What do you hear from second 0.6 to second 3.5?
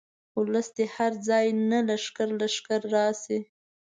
دې هر ځاي نه لښکر لښکر راشي.